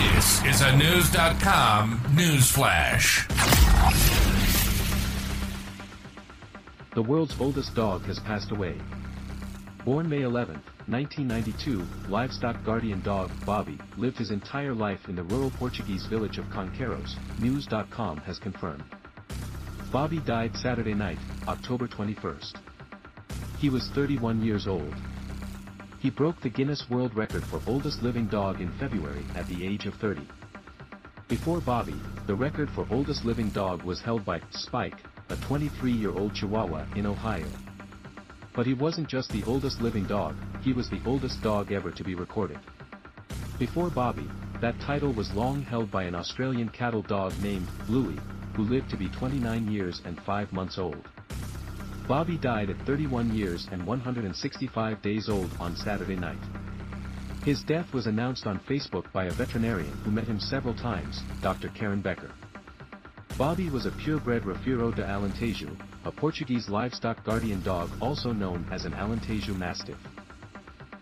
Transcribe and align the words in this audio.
This 0.00 0.42
is 0.46 0.60
a 0.62 0.72
Knewz.com 0.72 2.00
news 2.14 2.50
flash. 2.50 3.28
The 6.94 7.02
world's 7.02 7.38
oldest 7.38 7.74
dog 7.74 8.04
has 8.04 8.18
passed 8.18 8.50
away. 8.50 8.76
Born 9.84 10.08
May 10.08 10.22
11, 10.22 10.54
1992, 10.86 11.86
livestock 12.08 12.64
guardian 12.64 13.02
dog 13.02 13.30
Bobi 13.44 13.78
lived 13.98 14.16
his 14.16 14.30
entire 14.30 14.72
life 14.72 15.06
in 15.10 15.16
the 15.16 15.24
rural 15.24 15.50
Portuguese 15.50 16.06
village 16.06 16.38
of 16.38 16.46
Conqueiros, 16.46 17.16
Knewz.com 17.38 18.16
has 18.18 18.38
confirmed. 18.38 18.84
Bobi 19.90 20.24
died 20.24 20.56
Saturday 20.56 20.94
night, 20.94 21.18
October 21.46 21.86
21st. 21.86 22.54
He 23.58 23.68
was 23.68 23.86
31 23.88 24.42
years 24.42 24.66
old. 24.66 24.94
He 26.00 26.08
broke 26.08 26.40
the 26.40 26.48
Guinness 26.48 26.88
World 26.88 27.14
Record 27.14 27.44
for 27.44 27.60
oldest 27.66 28.02
living 28.02 28.26
dog 28.26 28.62
in 28.62 28.70
February 28.78 29.22
at 29.34 29.46
the 29.48 29.66
age 29.66 29.84
of 29.84 29.92
30. 29.96 30.22
Before 31.28 31.60
Bobi, 31.60 32.00
the 32.26 32.34
record 32.34 32.70
for 32.70 32.86
oldest 32.90 33.26
living 33.26 33.50
dog 33.50 33.82
was 33.82 34.00
held 34.00 34.24
by 34.24 34.40
Spike, 34.50 34.96
a 35.28 35.36
23-year-old 35.36 36.34
Chihuahua 36.34 36.86
in 36.96 37.04
Ohio. 37.04 37.46
But 38.54 38.64
he 38.64 38.72
wasn't 38.72 39.08
just 39.08 39.30
the 39.30 39.44
oldest 39.44 39.82
living 39.82 40.04
dog, 40.04 40.36
he 40.62 40.72
was 40.72 40.88
the 40.88 41.02
oldest 41.04 41.42
dog 41.42 41.70
ever 41.70 41.90
to 41.90 42.02
be 42.02 42.14
recorded. 42.14 42.58
Before 43.58 43.90
Bobi, 43.90 44.26
that 44.62 44.80
title 44.80 45.12
was 45.12 45.30
long 45.34 45.60
held 45.60 45.90
by 45.90 46.04
an 46.04 46.14
Australian 46.14 46.70
cattle 46.70 47.02
dog 47.02 47.34
named 47.42 47.68
Bluey, 47.86 48.18
who 48.56 48.62
lived 48.62 48.88
to 48.88 48.96
be 48.96 49.10
29 49.10 49.70
years 49.70 50.00
and 50.06 50.18
5 50.22 50.50
months 50.54 50.78
old. 50.78 51.06
Bobi 52.08 52.40
died 52.40 52.70
at 52.70 52.80
31 52.86 53.34
years 53.34 53.68
and 53.70 53.86
165 53.86 55.02
days 55.02 55.28
old 55.28 55.50
on 55.60 55.76
Saturday 55.76 56.16
night. 56.16 56.38
His 57.44 57.62
death 57.62 57.92
was 57.94 58.06
announced 58.06 58.46
on 58.46 58.58
Facebook 58.60 59.10
by 59.12 59.24
a 59.24 59.30
veterinarian 59.30 59.92
who 60.04 60.10
met 60.10 60.26
him 60.26 60.38
several 60.38 60.74
times, 60.74 61.22
Dr. 61.40 61.68
Karen 61.68 62.00
Becker. 62.00 62.30
Bobi 63.38 63.70
was 63.70 63.86
a 63.86 63.92
purebred 63.92 64.42
Rafeiro 64.42 64.94
de 64.94 65.02
Alentejo, 65.02 65.74
a 66.04 66.12
Portuguese 66.12 66.68
livestock 66.68 67.24
guardian 67.24 67.62
dog 67.62 67.90
also 68.00 68.32
known 68.32 68.66
as 68.70 68.84
an 68.84 68.92
Alentejo 68.92 69.56
Mastiff. 69.56 69.96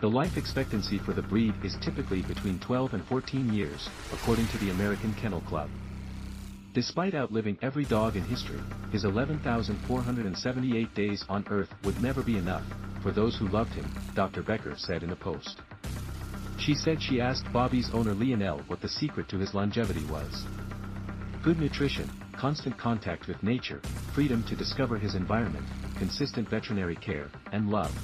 The 0.00 0.10
life 0.10 0.36
expectancy 0.36 0.98
for 0.98 1.12
the 1.12 1.22
breed 1.22 1.54
is 1.62 1.76
typically 1.80 2.22
between 2.22 2.58
12 2.58 2.94
and 2.94 3.04
14 3.04 3.52
years, 3.52 3.88
according 4.12 4.48
to 4.48 4.58
the 4.58 4.70
American 4.70 5.14
Kennel 5.14 5.42
Club. 5.42 5.70
Despite 6.74 7.14
outliving 7.14 7.56
every 7.62 7.84
dog 7.84 8.16
in 8.16 8.24
history, 8.24 8.58
his 8.90 9.04
11,478 9.04 10.94
days 10.96 11.24
on 11.28 11.46
Earth 11.48 11.72
would 11.84 12.02
never 12.02 12.20
be 12.20 12.36
enough, 12.36 12.64
for 13.00 13.12
those 13.12 13.36
who 13.36 13.46
loved 13.46 13.72
him, 13.72 13.88
Dr. 14.16 14.42
Becker 14.42 14.74
said 14.76 15.04
in 15.04 15.12
a 15.12 15.16
post. 15.16 15.60
She 16.58 16.74
said 16.74 17.00
she 17.00 17.20
asked 17.20 17.44
Bobi's 17.52 17.94
owner 17.94 18.12
Lionel 18.12 18.58
what 18.66 18.80
the 18.80 18.88
secret 18.88 19.28
to 19.28 19.38
his 19.38 19.54
longevity 19.54 20.04
was. 20.06 20.46
Good 21.44 21.60
nutrition, 21.60 22.10
constant 22.36 22.76
contact 22.76 23.28
with 23.28 23.40
nature, 23.44 23.80
freedom 24.12 24.42
to 24.48 24.56
discover 24.56 24.98
his 24.98 25.14
environment, 25.14 25.66
consistent 25.96 26.48
veterinary 26.48 26.96
care, 26.96 27.30
and 27.52 27.70
love. 27.70 27.94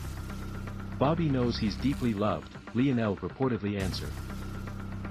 Bobi 1.00 1.28
knows 1.28 1.58
he's 1.58 1.74
deeply 1.76 2.14
loved, 2.14 2.54
Lionel 2.74 3.16
reportedly 3.16 3.80
answered. 3.80 4.12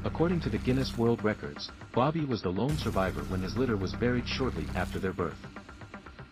According 0.05 0.39
to 0.41 0.49
the 0.49 0.57
Guinness 0.57 0.97
World 0.97 1.23
Records, 1.25 1.71
Bobi 1.93 2.25
was 2.25 2.41
the 2.41 2.51
lone 2.51 2.77
survivor 2.77 3.21
when 3.23 3.41
his 3.41 3.57
litter 3.57 3.75
was 3.75 3.93
buried 3.93 4.27
shortly 4.27 4.65
after 4.73 4.97
their 4.97 5.11
birth. 5.11 5.45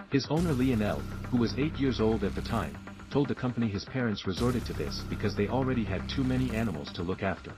His 0.09 0.25
owner 0.29 0.53
Lionel, 0.53 1.01
who 1.29 1.37
was 1.37 1.53
8 1.57 1.77
years 1.77 1.99
old 1.99 2.23
at 2.23 2.33
the 2.33 2.41
time, 2.41 2.73
told 3.09 3.27
the 3.27 3.35
company 3.35 3.67
his 3.67 3.83
parents 3.83 4.25
resorted 4.25 4.65
to 4.65 4.73
this 4.73 5.03
because 5.09 5.35
they 5.35 5.49
already 5.49 5.83
had 5.83 6.07
too 6.07 6.23
many 6.23 6.49
animals 6.55 6.93
to 6.93 7.03
look 7.03 7.23
after. 7.23 7.51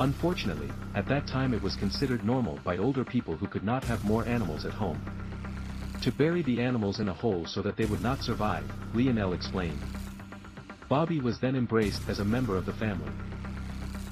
Unfortunately, 0.00 0.70
at 0.94 1.06
that 1.08 1.26
time 1.26 1.52
it 1.52 1.62
was 1.62 1.76
considered 1.76 2.24
normal 2.24 2.58
by 2.64 2.78
older 2.78 3.04
people 3.04 3.36
who 3.36 3.46
could 3.46 3.64
not 3.64 3.84
have 3.84 4.04
more 4.06 4.24
animals 4.24 4.64
at 4.64 4.72
home. 4.72 5.00
To 6.00 6.10
bury 6.10 6.40
the 6.40 6.62
animals 6.62 7.00
in 7.00 7.10
a 7.10 7.14
hole 7.14 7.44
so 7.44 7.60
that 7.60 7.76
they 7.76 7.84
would 7.84 8.02
not 8.02 8.22
survive, 8.22 8.64
Lionel 8.94 9.34
explained. 9.34 9.78
Bobi 10.90 11.22
was 11.22 11.38
then 11.38 11.54
embraced 11.54 12.08
as 12.08 12.18
a 12.18 12.24
member 12.24 12.56
of 12.56 12.64
the 12.64 12.72
family. 12.72 13.12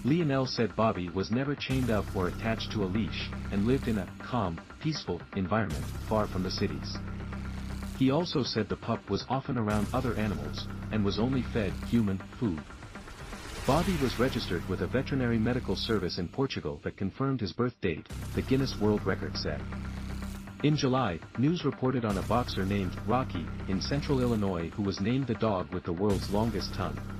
Lionel 0.03 0.47
said 0.47 0.75
Bobi 0.75 1.13
was 1.13 1.31
never 1.31 1.55
chained 1.55 1.91
up 1.91 2.07
or 2.15 2.27
attached 2.29 2.73
to 2.73 2.83
a 2.85 2.87
leash, 2.87 3.31
and 3.51 3.67
lived 3.67 3.87
in 3.87 3.99
a 3.99 4.09
calm, 4.23 4.59
peaceful 4.79 5.21
environment, 5.35 5.85
far 6.09 6.27
from 6.27 6.43
the 6.43 6.51
cities. 6.51 6.97
He 7.99 8.11
also 8.11 8.43
said 8.43 8.67
the 8.71 8.77
pup 8.77 9.11
was 9.11 9.27
often 9.29 9.59
around 9.59 9.89
other 9.93 10.15
animals, 10.17 10.67
and 10.91 11.05
was 11.05 11.19
only 11.19 11.43
fed 11.43 11.75
human 11.91 12.17
food. 12.39 12.61
Bobi 13.69 14.01
was 14.01 14.19
registered 14.19 14.67
with 14.71 14.81
a 14.81 14.87
veterinary 14.87 15.39
medical 15.39 15.77
service 15.77 16.19
in 16.19 16.29
Portugal 16.29 16.81
that 16.83 16.97
confirmed 16.97 17.43
his 17.43 17.53
birth 17.53 17.79
date, 17.83 18.09
the 18.33 18.41
Guinness 18.41 18.81
World 18.81 19.05
Record 19.05 19.37
said. 19.37 19.61
In 20.63 20.77
July, 20.77 21.21
news 21.37 21.63
reported 21.67 22.07
on 22.07 22.17
a 22.17 22.23
boxer 22.23 22.65
named 22.65 22.97
Rocky 23.07 23.47
in 23.69 23.83
central 23.83 24.21
Illinois 24.21 24.71
who 24.71 24.83
was 24.83 24.99
named 24.99 25.27
the 25.27 25.35
dog 25.35 25.71
with 25.75 25.85
the 25.85 25.93
world's 25.93 26.31
longest 26.31 26.73
tongue. 26.75 27.20